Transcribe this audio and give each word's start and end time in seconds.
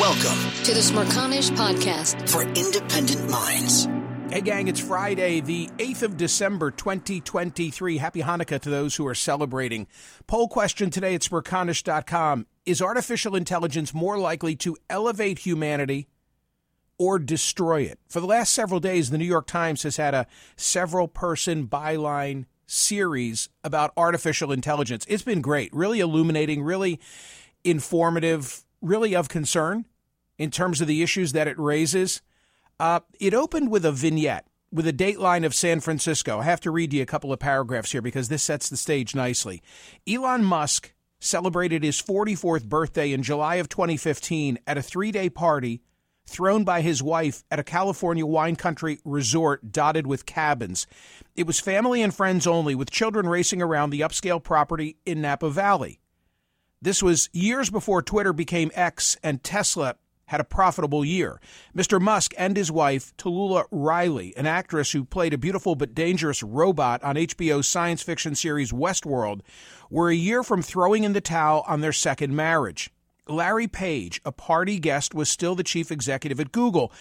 Welcome 0.00 0.50
to 0.64 0.74
the 0.74 0.80
Smerconish 0.80 1.52
Podcast 1.52 2.28
for 2.28 2.42
independent 2.42 3.30
minds. 3.30 3.86
Hey, 4.28 4.40
gang, 4.40 4.66
it's 4.66 4.80
Friday, 4.80 5.38
the 5.38 5.68
8th 5.78 6.02
of 6.02 6.16
December, 6.16 6.72
2023. 6.72 7.98
Happy 7.98 8.20
Hanukkah 8.20 8.58
to 8.58 8.70
those 8.70 8.96
who 8.96 9.06
are 9.06 9.14
celebrating. 9.14 9.86
Poll 10.26 10.48
question 10.48 10.90
today 10.90 11.14
at 11.14 11.20
Smerconish.com 11.20 12.46
Is 12.66 12.82
artificial 12.82 13.36
intelligence 13.36 13.94
more 13.94 14.18
likely 14.18 14.56
to 14.56 14.76
elevate 14.90 15.38
humanity 15.38 16.08
or 16.98 17.20
destroy 17.20 17.82
it? 17.82 18.00
For 18.08 18.18
the 18.18 18.26
last 18.26 18.52
several 18.52 18.80
days, 18.80 19.10
the 19.10 19.18
New 19.18 19.24
York 19.24 19.46
Times 19.46 19.84
has 19.84 19.96
had 19.96 20.12
a 20.12 20.26
several 20.56 21.06
person 21.06 21.68
byline 21.68 22.46
series 22.66 23.48
about 23.62 23.92
artificial 23.96 24.50
intelligence. 24.50 25.06
It's 25.08 25.22
been 25.22 25.40
great, 25.40 25.72
really 25.72 26.00
illuminating, 26.00 26.64
really 26.64 26.98
informative 27.62 28.63
really 28.84 29.14
of 29.16 29.28
concern 29.28 29.86
in 30.38 30.50
terms 30.50 30.80
of 30.80 30.86
the 30.86 31.02
issues 31.02 31.32
that 31.32 31.48
it 31.48 31.58
raises. 31.58 32.22
Uh, 32.78 33.00
it 33.20 33.34
opened 33.34 33.70
with 33.70 33.84
a 33.84 33.92
vignette 33.92 34.46
with 34.72 34.88
a 34.88 34.92
dateline 34.92 35.46
of 35.46 35.54
San 35.54 35.78
Francisco. 35.78 36.40
I 36.40 36.44
have 36.44 36.60
to 36.62 36.70
read 36.72 36.92
you 36.92 37.00
a 37.00 37.06
couple 37.06 37.32
of 37.32 37.38
paragraphs 37.38 37.92
here 37.92 38.02
because 38.02 38.28
this 38.28 38.42
sets 38.42 38.68
the 38.68 38.76
stage 38.76 39.14
nicely. 39.14 39.62
Elon 40.08 40.44
Musk 40.44 40.92
celebrated 41.20 41.84
his 41.84 42.02
44th 42.02 42.64
birthday 42.64 43.12
in 43.12 43.22
July 43.22 43.56
of 43.56 43.68
2015 43.68 44.58
at 44.66 44.76
a 44.76 44.82
three 44.82 45.12
day 45.12 45.30
party 45.30 45.80
thrown 46.26 46.64
by 46.64 46.80
his 46.80 47.02
wife 47.02 47.44
at 47.50 47.58
a 47.58 47.64
California 47.64 48.26
wine 48.26 48.56
country 48.56 48.98
resort 49.04 49.70
dotted 49.70 50.06
with 50.06 50.26
cabins. 50.26 50.86
It 51.36 51.46
was 51.46 51.60
family 51.60 52.02
and 52.02 52.14
friends 52.14 52.46
only, 52.46 52.74
with 52.74 52.90
children 52.90 53.28
racing 53.28 53.62
around 53.62 53.90
the 53.90 54.00
upscale 54.00 54.42
property 54.42 54.96
in 55.04 55.20
Napa 55.20 55.50
Valley. 55.50 56.00
This 56.84 57.02
was 57.02 57.30
years 57.32 57.70
before 57.70 58.02
Twitter 58.02 58.34
became 58.34 58.70
X 58.74 59.16
and 59.22 59.42
Tesla 59.42 59.96
had 60.26 60.42
a 60.42 60.44
profitable 60.44 61.02
year. 61.02 61.40
Mr. 61.74 61.98
Musk 61.98 62.34
and 62.36 62.58
his 62.58 62.70
wife, 62.70 63.16
Talulah 63.16 63.64
Riley, 63.70 64.36
an 64.36 64.44
actress 64.44 64.92
who 64.92 65.02
played 65.02 65.32
a 65.32 65.38
beautiful 65.38 65.76
but 65.76 65.94
dangerous 65.94 66.42
robot 66.42 67.02
on 67.02 67.16
HBO's 67.16 67.66
science 67.66 68.02
fiction 68.02 68.34
series 68.34 68.70
Westworld, 68.70 69.40
were 69.88 70.10
a 70.10 70.14
year 70.14 70.42
from 70.42 70.60
throwing 70.60 71.04
in 71.04 71.14
the 71.14 71.22
towel 71.22 71.64
on 71.66 71.80
their 71.80 71.90
second 71.90 72.36
marriage. 72.36 72.90
Larry 73.26 73.66
Page, 73.66 74.20
a 74.26 74.30
party 74.30 74.78
guest, 74.78 75.14
was 75.14 75.30
still 75.30 75.54
the 75.54 75.64
chief 75.64 75.90
executive 75.90 76.38
at 76.38 76.52
Google. 76.52 76.92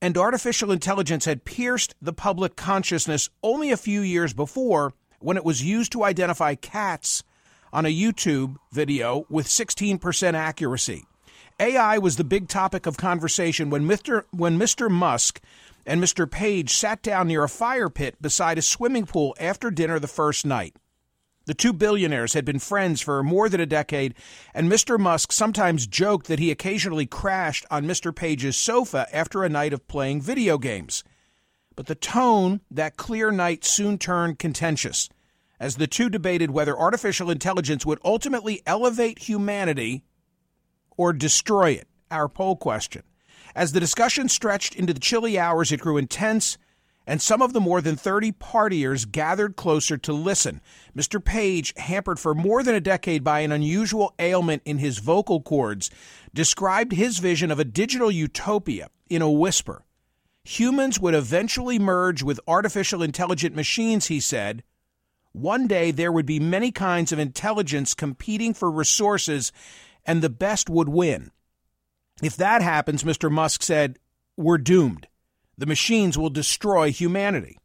And 0.00 0.16
artificial 0.16 0.72
intelligence 0.72 1.26
had 1.26 1.44
pierced 1.44 1.94
the 2.00 2.14
public 2.14 2.56
consciousness 2.56 3.28
only 3.42 3.72
a 3.72 3.76
few 3.76 4.00
years 4.00 4.32
before 4.32 4.94
when 5.20 5.36
it 5.36 5.44
was 5.44 5.62
used 5.62 5.92
to 5.92 6.04
identify 6.04 6.54
cats 6.54 7.22
on 7.72 7.86
a 7.86 7.94
YouTube 7.94 8.56
video 8.72 9.24
with 9.28 9.46
16% 9.46 10.34
accuracy. 10.34 11.04
AI 11.60 11.98
was 11.98 12.16
the 12.16 12.24
big 12.24 12.48
topic 12.48 12.86
of 12.86 12.96
conversation 12.96 13.68
when 13.68 13.84
Mr. 13.84 14.22
when 14.30 14.58
Mr. 14.58 14.88
Musk 14.88 15.40
and 15.84 16.00
Mr. 16.00 16.30
Page 16.30 16.74
sat 16.74 17.02
down 17.02 17.26
near 17.26 17.42
a 17.42 17.48
fire 17.48 17.88
pit 17.88 18.14
beside 18.20 18.58
a 18.58 18.62
swimming 18.62 19.06
pool 19.06 19.34
after 19.40 19.70
dinner 19.70 19.98
the 19.98 20.06
first 20.06 20.46
night. 20.46 20.76
The 21.46 21.54
two 21.54 21.72
billionaires 21.72 22.34
had 22.34 22.44
been 22.44 22.58
friends 22.58 23.00
for 23.00 23.22
more 23.22 23.48
than 23.48 23.60
a 23.60 23.66
decade, 23.66 24.14
and 24.54 24.70
Mr. 24.70 25.00
Musk 25.00 25.32
sometimes 25.32 25.86
joked 25.86 26.26
that 26.26 26.38
he 26.38 26.50
occasionally 26.50 27.06
crashed 27.06 27.64
on 27.70 27.86
Mr. 27.86 28.14
Page's 28.14 28.56
sofa 28.56 29.08
after 29.12 29.42
a 29.42 29.48
night 29.48 29.72
of 29.72 29.88
playing 29.88 30.20
video 30.20 30.58
games. 30.58 31.02
But 31.74 31.86
the 31.86 31.94
tone 31.94 32.60
that 32.70 32.98
clear 32.98 33.30
night 33.30 33.64
soon 33.64 33.96
turned 33.96 34.38
contentious 34.38 35.08
as 35.60 35.76
the 35.76 35.86
two 35.86 36.08
debated 36.08 36.50
whether 36.50 36.78
artificial 36.78 37.30
intelligence 37.30 37.84
would 37.84 37.98
ultimately 38.04 38.62
elevate 38.66 39.20
humanity 39.20 40.04
or 40.96 41.12
destroy 41.12 41.72
it. 41.72 41.88
Our 42.10 42.28
poll 42.28 42.56
question. 42.56 43.02
As 43.54 43.72
the 43.72 43.80
discussion 43.80 44.28
stretched 44.28 44.74
into 44.74 44.92
the 44.92 45.00
chilly 45.00 45.38
hours, 45.38 45.72
it 45.72 45.80
grew 45.80 45.96
intense, 45.96 46.58
and 47.06 47.20
some 47.20 47.42
of 47.42 47.52
the 47.52 47.60
more 47.60 47.80
than 47.80 47.96
30 47.96 48.32
partiers 48.32 49.10
gathered 49.10 49.56
closer 49.56 49.96
to 49.96 50.12
listen. 50.12 50.60
Mr. 50.96 51.24
Page, 51.24 51.72
hampered 51.76 52.18
for 52.18 52.34
more 52.34 52.62
than 52.62 52.74
a 52.74 52.80
decade 52.80 53.24
by 53.24 53.40
an 53.40 53.52
unusual 53.52 54.14
ailment 54.18 54.62
in 54.64 54.78
his 54.78 54.98
vocal 54.98 55.40
cords, 55.40 55.90
described 56.34 56.92
his 56.92 57.18
vision 57.18 57.50
of 57.50 57.58
a 57.58 57.64
digital 57.64 58.10
utopia 58.10 58.88
in 59.08 59.22
a 59.22 59.30
whisper. 59.30 59.84
Humans 60.44 61.00
would 61.00 61.14
eventually 61.14 61.78
merge 61.78 62.22
with 62.22 62.40
artificial 62.46 63.02
intelligent 63.02 63.56
machines, 63.56 64.06
he 64.06 64.20
said, 64.20 64.62
one 65.32 65.66
day 65.66 65.90
there 65.90 66.12
would 66.12 66.26
be 66.26 66.40
many 66.40 66.70
kinds 66.70 67.12
of 67.12 67.18
intelligence 67.18 67.94
competing 67.94 68.54
for 68.54 68.70
resources, 68.70 69.52
and 70.04 70.22
the 70.22 70.30
best 70.30 70.68
would 70.70 70.88
win. 70.88 71.30
If 72.22 72.36
that 72.36 72.62
happens, 72.62 73.04
Mr. 73.04 73.30
Musk 73.30 73.62
said, 73.62 73.98
we're 74.36 74.58
doomed. 74.58 75.08
The 75.56 75.66
machines 75.66 76.16
will 76.16 76.30
destroy 76.30 76.90
humanity. 76.90 77.58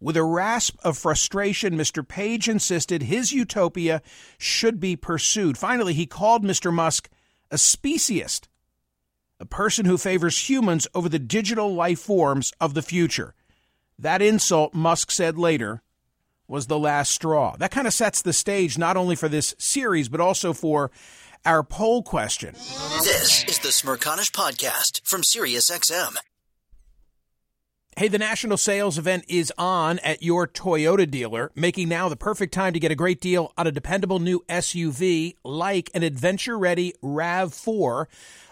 With 0.00 0.16
a 0.16 0.24
rasp 0.24 0.76
of 0.82 0.96
frustration, 0.96 1.74
Mr. 1.74 2.06
Page 2.06 2.48
insisted 2.48 3.02
his 3.02 3.32
utopia 3.32 4.00
should 4.38 4.80
be 4.80 4.96
pursued. 4.96 5.58
Finally, 5.58 5.94
he 5.94 6.06
called 6.06 6.44
Mr. 6.44 6.72
Musk 6.72 7.10
a 7.50 7.58
speciest, 7.58 8.48
a 9.38 9.44
person 9.44 9.84
who 9.84 9.98
favors 9.98 10.48
humans 10.48 10.86
over 10.94 11.08
the 11.08 11.18
digital 11.18 11.74
life 11.74 12.00
forms 12.00 12.52
of 12.60 12.74
the 12.74 12.82
future. 12.82 13.34
That 13.98 14.22
insult, 14.22 14.72
Musk 14.72 15.10
said 15.10 15.36
later, 15.36 15.82
was 16.50 16.66
the 16.66 16.78
last 16.78 17.12
straw. 17.12 17.56
That 17.56 17.70
kind 17.70 17.86
of 17.86 17.94
sets 17.94 18.20
the 18.20 18.32
stage 18.32 18.76
not 18.76 18.96
only 18.96 19.14
for 19.14 19.28
this 19.28 19.54
series, 19.56 20.08
but 20.08 20.20
also 20.20 20.52
for 20.52 20.90
our 21.46 21.62
poll 21.62 22.02
question. 22.02 22.54
This 23.04 23.44
is 23.44 23.60
the 23.60 23.68
Smerconish 23.68 24.32
Podcast 24.32 25.00
from 25.06 25.22
SiriusXM. 25.22 26.16
Hey, 27.96 28.08
the 28.08 28.18
national 28.18 28.56
sales 28.56 28.98
event 28.98 29.24
is 29.28 29.52
on 29.58 29.98
at 30.00 30.22
your 30.22 30.48
Toyota 30.48 31.08
dealer, 31.08 31.52
making 31.54 31.88
now 31.88 32.08
the 32.08 32.16
perfect 32.16 32.52
time 32.52 32.72
to 32.72 32.80
get 32.80 32.90
a 32.90 32.96
great 32.96 33.20
deal 33.20 33.52
on 33.56 33.66
a 33.66 33.72
dependable 33.72 34.18
new 34.18 34.42
SUV 34.48 35.34
like 35.44 35.90
an 35.94 36.02
adventure 36.02 36.58
ready 36.58 36.94
RAV4 37.02 38.06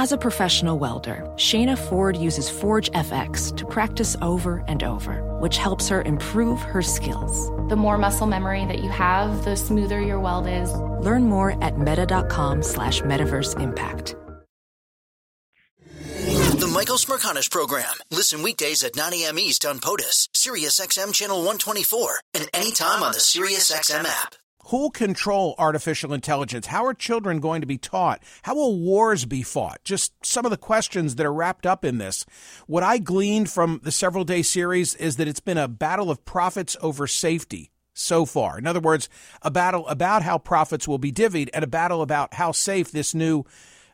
As 0.00 0.12
a 0.12 0.16
professional 0.16 0.78
welder, 0.78 1.28
Shayna 1.34 1.76
Ford 1.76 2.16
uses 2.16 2.48
Forge 2.48 2.88
FX 2.92 3.56
to 3.56 3.66
practice 3.66 4.14
over 4.22 4.62
and 4.68 4.84
over, 4.84 5.24
which 5.40 5.56
helps 5.56 5.88
her 5.88 6.02
improve 6.02 6.62
her 6.62 6.82
skills. 6.82 7.48
The 7.68 7.74
more 7.74 7.98
muscle 7.98 8.28
memory 8.28 8.64
that 8.66 8.78
you 8.78 8.90
have, 8.90 9.44
the 9.44 9.56
smoother 9.56 10.00
your 10.00 10.20
weld 10.20 10.46
is. 10.46 10.72
Learn 11.04 11.24
more 11.24 11.50
at 11.64 11.80
meta.com 11.80 12.62
slash 12.62 13.00
metaverse 13.00 13.60
impact. 13.60 14.14
The 16.60 16.70
Michael 16.72 16.98
Smerconish 16.98 17.50
Program. 17.50 17.92
Listen 18.12 18.44
weekdays 18.44 18.84
at 18.84 18.94
9 18.94 19.12
a.m. 19.14 19.36
East 19.36 19.66
on 19.66 19.80
POTUS, 19.80 20.28
SiriusXM 20.32 21.12
Channel 21.12 21.38
124, 21.38 22.20
and 22.34 22.48
anytime 22.54 23.02
on 23.02 23.10
the 23.10 23.18
SiriusXM 23.18 24.04
app. 24.04 24.36
Who 24.68 24.90
control 24.90 25.54
artificial 25.56 26.12
intelligence? 26.12 26.66
How 26.66 26.84
are 26.84 26.92
children 26.92 27.40
going 27.40 27.62
to 27.62 27.66
be 27.66 27.78
taught? 27.78 28.22
How 28.42 28.54
will 28.54 28.78
wars 28.78 29.24
be 29.24 29.42
fought? 29.42 29.82
Just 29.82 30.12
some 30.22 30.44
of 30.44 30.50
the 30.50 30.58
questions 30.58 31.14
that 31.14 31.24
are 31.24 31.32
wrapped 31.32 31.64
up 31.64 31.86
in 31.86 31.96
this. 31.96 32.26
What 32.66 32.82
I 32.82 32.98
gleaned 32.98 33.48
from 33.48 33.80
the 33.82 33.90
several 33.90 34.24
day 34.24 34.42
series 34.42 34.94
is 34.94 35.16
that 35.16 35.26
it's 35.26 35.40
been 35.40 35.56
a 35.56 35.68
battle 35.68 36.10
of 36.10 36.26
profits 36.26 36.76
over 36.82 37.06
safety 37.06 37.70
so 37.94 38.26
far. 38.26 38.58
In 38.58 38.66
other 38.66 38.78
words, 38.78 39.08
a 39.40 39.50
battle 39.50 39.88
about 39.88 40.22
how 40.22 40.36
profits 40.36 40.86
will 40.86 40.98
be 40.98 41.12
divvied 41.12 41.48
and 41.54 41.64
a 41.64 41.68
battle 41.68 42.02
about 42.02 42.34
how 42.34 42.52
safe 42.52 42.92
this 42.92 43.14
new 43.14 43.44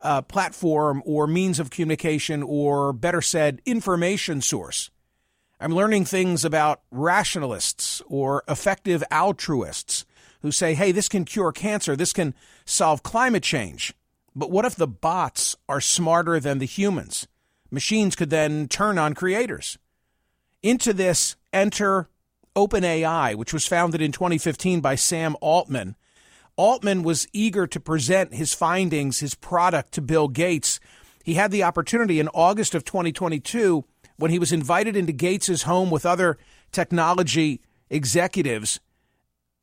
uh, 0.00 0.22
platform 0.22 1.02
or 1.04 1.26
means 1.26 1.58
of 1.58 1.70
communication 1.70 2.44
or 2.44 2.92
better 2.92 3.20
said, 3.20 3.60
information 3.66 4.40
source. 4.40 4.92
I'm 5.58 5.74
learning 5.74 6.04
things 6.04 6.44
about 6.44 6.80
rationalists 6.92 8.00
or 8.06 8.44
effective 8.46 9.02
altruists 9.10 10.06
who 10.42 10.50
say, 10.50 10.74
hey, 10.74 10.92
this 10.92 11.08
can 11.08 11.24
cure 11.24 11.52
cancer, 11.52 11.96
this 11.96 12.12
can 12.12 12.34
solve 12.64 13.02
climate 13.02 13.42
change. 13.42 13.94
But 14.34 14.50
what 14.50 14.64
if 14.64 14.76
the 14.76 14.86
bots 14.86 15.56
are 15.68 15.80
smarter 15.80 16.40
than 16.40 16.58
the 16.58 16.66
humans? 16.66 17.26
Machines 17.70 18.16
could 18.16 18.30
then 18.30 18.68
turn 18.68 18.98
on 18.98 19.14
creators. 19.14 19.78
Into 20.62 20.92
this 20.92 21.36
enter 21.52 22.08
OpenAI, 22.56 23.34
which 23.34 23.52
was 23.52 23.66
founded 23.66 24.02
in 24.02 24.12
2015 24.12 24.80
by 24.80 24.94
Sam 24.94 25.36
Altman. 25.40 25.96
Altman 26.56 27.02
was 27.02 27.26
eager 27.32 27.66
to 27.66 27.80
present 27.80 28.34
his 28.34 28.52
findings, 28.52 29.20
his 29.20 29.34
product 29.34 29.92
to 29.92 30.02
Bill 30.02 30.28
Gates. 30.28 30.80
He 31.24 31.34
had 31.34 31.50
the 31.50 31.62
opportunity 31.62 32.20
in 32.20 32.28
August 32.28 32.74
of 32.74 32.84
2022 32.84 33.84
when 34.16 34.30
he 34.30 34.38
was 34.38 34.52
invited 34.52 34.96
into 34.96 35.12
Gates's 35.12 35.62
home 35.62 35.90
with 35.90 36.04
other 36.04 36.36
technology 36.72 37.62
executives 37.88 38.80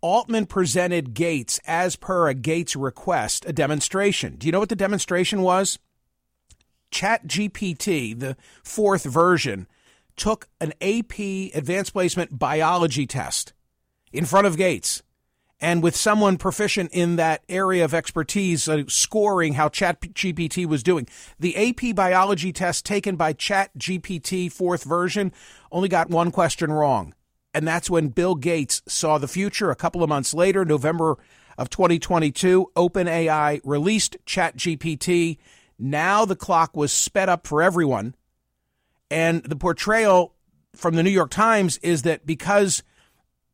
Altman 0.00 0.46
presented 0.46 1.14
Gates, 1.14 1.58
as 1.66 1.96
per 1.96 2.28
a 2.28 2.34
Gates 2.34 2.76
request, 2.76 3.44
a 3.46 3.52
demonstration. 3.52 4.36
Do 4.36 4.46
you 4.46 4.52
know 4.52 4.60
what 4.60 4.68
the 4.68 4.76
demonstration 4.76 5.42
was? 5.42 5.78
ChatGPT, 6.92 8.18
the 8.18 8.36
fourth 8.62 9.04
version, 9.04 9.66
took 10.16 10.48
an 10.60 10.72
AP 10.80 11.18
advanced 11.54 11.92
placement 11.92 12.38
biology 12.38 13.06
test 13.06 13.52
in 14.12 14.24
front 14.24 14.46
of 14.46 14.56
Gates. 14.56 15.02
And 15.60 15.82
with 15.82 15.96
someone 15.96 16.36
proficient 16.36 16.92
in 16.92 17.16
that 17.16 17.42
area 17.48 17.84
of 17.84 17.92
expertise, 17.92 18.68
uh, 18.68 18.84
scoring 18.86 19.54
how 19.54 19.68
ChatGPT 19.68 20.66
was 20.66 20.84
doing. 20.84 21.08
The 21.40 21.56
AP 21.56 21.96
biology 21.96 22.52
test 22.52 22.86
taken 22.86 23.16
by 23.16 23.32
ChatGPT 23.32 24.52
fourth 24.52 24.84
version 24.84 25.32
only 25.72 25.88
got 25.88 26.10
one 26.10 26.30
question 26.30 26.70
wrong. 26.70 27.12
And 27.58 27.66
that's 27.66 27.90
when 27.90 28.10
Bill 28.10 28.36
Gates 28.36 28.82
saw 28.86 29.18
the 29.18 29.26
future. 29.26 29.72
A 29.72 29.74
couple 29.74 30.04
of 30.04 30.08
months 30.08 30.32
later, 30.32 30.64
November 30.64 31.18
of 31.58 31.68
2022, 31.70 32.70
OpenAI 32.76 33.60
released 33.64 34.16
ChatGPT. 34.24 35.38
Now 35.76 36.24
the 36.24 36.36
clock 36.36 36.76
was 36.76 36.92
sped 36.92 37.28
up 37.28 37.48
for 37.48 37.60
everyone. 37.60 38.14
And 39.10 39.42
the 39.42 39.56
portrayal 39.56 40.36
from 40.76 40.94
the 40.94 41.02
New 41.02 41.10
York 41.10 41.32
Times 41.32 41.78
is 41.78 42.02
that 42.02 42.24
because 42.24 42.84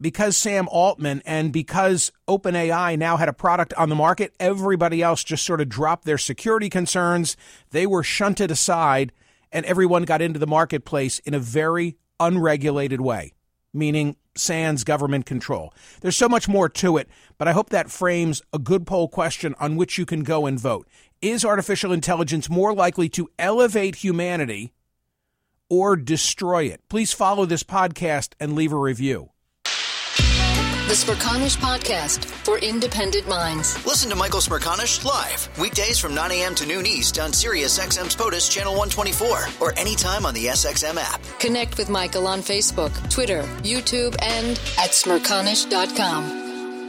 because 0.00 0.34
Sam 0.34 0.66
Altman 0.68 1.20
and 1.26 1.52
because 1.52 2.10
OpenAI 2.26 2.98
now 2.98 3.18
had 3.18 3.28
a 3.28 3.34
product 3.34 3.74
on 3.74 3.90
the 3.90 3.94
market, 3.94 4.34
everybody 4.40 5.02
else 5.02 5.22
just 5.22 5.44
sort 5.44 5.60
of 5.60 5.68
dropped 5.68 6.06
their 6.06 6.16
security 6.16 6.70
concerns. 6.70 7.36
They 7.70 7.86
were 7.86 8.02
shunted 8.02 8.50
aside, 8.50 9.12
and 9.52 9.66
everyone 9.66 10.04
got 10.04 10.22
into 10.22 10.38
the 10.38 10.46
marketplace 10.46 11.18
in 11.18 11.34
a 11.34 11.38
very 11.38 11.98
unregulated 12.18 13.02
way 13.02 13.34
meaning 13.72 14.16
sans 14.36 14.84
government 14.84 15.26
control. 15.26 15.72
There's 16.00 16.16
so 16.16 16.28
much 16.28 16.48
more 16.48 16.68
to 16.68 16.96
it, 16.96 17.08
but 17.38 17.48
I 17.48 17.52
hope 17.52 17.70
that 17.70 17.90
frames 17.90 18.42
a 18.52 18.58
good 18.58 18.86
poll 18.86 19.08
question 19.08 19.54
on 19.58 19.76
which 19.76 19.98
you 19.98 20.06
can 20.06 20.22
go 20.22 20.46
and 20.46 20.58
vote. 20.58 20.88
Is 21.20 21.44
artificial 21.44 21.92
intelligence 21.92 22.48
more 22.48 22.74
likely 22.74 23.08
to 23.10 23.28
elevate 23.38 23.96
humanity 23.96 24.72
or 25.68 25.96
destroy 25.96 26.64
it? 26.64 26.80
Please 26.88 27.12
follow 27.12 27.44
this 27.44 27.62
podcast 27.62 28.32
and 28.40 28.54
leave 28.54 28.72
a 28.72 28.76
review. 28.76 29.30
The 30.90 30.96
Smerconish 30.96 31.56
Podcast 31.56 32.24
for 32.24 32.58
independent 32.58 33.28
minds. 33.28 33.86
Listen 33.86 34.10
to 34.10 34.16
Michael 34.16 34.40
Smerconish 34.40 35.04
live 35.04 35.48
weekdays 35.56 36.00
from 36.00 36.16
9 36.16 36.32
a.m. 36.32 36.52
to 36.56 36.66
noon 36.66 36.84
East 36.84 37.16
on 37.20 37.32
Sirius 37.32 37.78
XM's 37.78 38.16
POTUS 38.16 38.50
Channel 38.50 38.72
124 38.72 39.44
or 39.60 39.78
anytime 39.78 40.26
on 40.26 40.34
the 40.34 40.46
SXM 40.46 40.96
app. 40.96 41.22
Connect 41.38 41.78
with 41.78 41.90
Michael 41.90 42.26
on 42.26 42.40
Facebook, 42.40 42.90
Twitter, 43.08 43.42
YouTube, 43.62 44.16
and 44.20 44.58
at 44.78 44.90
smerconish.com. 44.90 46.82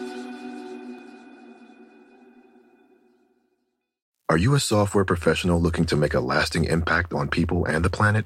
Are 4.30 4.38
you 4.38 4.56
a 4.56 4.60
software 4.60 5.06
professional 5.06 5.62
looking 5.62 5.86
to 5.86 5.96
make 5.96 6.16
a 6.16 6.22
lasting 6.22 6.64
impact 6.64 7.14
on 7.14 7.28
people 7.28 7.66
and 7.66 7.86
the 7.86 7.92
planet? 7.92 8.26